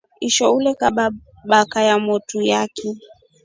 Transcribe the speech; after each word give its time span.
Isho 0.27 0.45
ulekaba 0.57 1.05
baka 1.49 1.79
yamotru 1.87 2.37
yaiki. 2.49 2.89